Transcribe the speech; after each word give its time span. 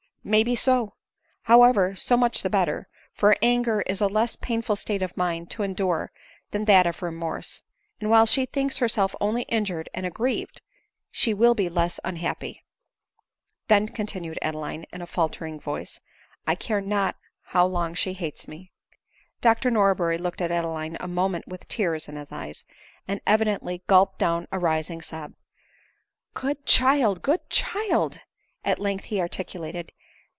"May 0.23 0.43
be 0.43 0.55
so. 0.55 0.93
However, 1.41 1.95
so 1.95 2.15
much 2.15 2.43
the 2.43 2.49
better;, 2.51 2.87
for 3.11 3.35
anger 3.41 3.81
is 3.87 4.01
a 4.01 4.07
less 4.07 4.35
painful 4.35 4.75
state 4.75 5.01
of 5.01 5.17
mind 5.17 5.49
to 5.49 5.63
endure 5.63 6.11
than 6.51 6.65
that 6.65 6.85
of 6.85 7.01
remorse; 7.01 7.63
and 7.99 8.07
while 8.07 8.27
she 8.27 8.45
thinks 8.45 8.77
herself 8.77 9.15
only 9.19 9.45
bjured 9.45 9.87
and 9.95 10.05
aggrieved, 10.05 10.61
she 11.09 11.33
will 11.33 11.55
be 11.55 11.69
less 11.69 11.99
unhappy."" 12.03 12.63
Then," 13.67 13.87
continued 13.89 14.37
Adeline 14.43 14.85
in 14.93 15.01
a 15.01 15.07
faltering 15.07 15.59
voice," 15.59 15.99
I 16.47 16.53
care 16.53 16.81
not 16.81 17.15
how 17.41 17.65
long 17.65 17.95
she 17.95 18.13
hates 18.13 18.47
me." 18.47 18.71
Dr 19.41 19.71
Norberry 19.71 20.19
looked 20.19 20.39
at 20.41 20.51
Adeline 20.51 20.97
a 20.99 21.07
moment 21.07 21.47
with 21.47 21.67
tears 21.67 22.07
ADELINE 22.07 22.19
MOWBRAY. 22.19 22.37
131 22.45 22.45
in 22.45 22.51
his 22.51 22.59
eyes, 22.59 22.65
and 23.07 23.21
evidently 23.25 23.81
gulped 23.87 24.19
down 24.19 24.47
a 24.51 24.59
rising 24.59 25.01
sob." 25.01 25.33
Good 26.35 26.63
child! 26.67 27.23
good 27.23 27.49
child!" 27.49 28.15
he 28.17 28.21
at 28.69 28.77
length 28.77 29.11
articulated. 29.11 29.93